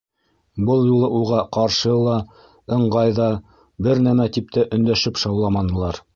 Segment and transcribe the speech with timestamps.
[0.69, 2.15] Был юлы уға ҡаршы ла,
[2.79, 3.29] ыңғай ҙа
[3.89, 6.05] бер нәмә тип тә өндәшеп шауламанылар.